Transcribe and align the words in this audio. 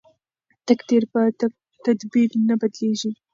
تقدیر 0.67 1.03
په 1.11 1.21
تدبیر 1.85 2.29
نه 2.47 2.55
بدلیږي. 2.61 3.11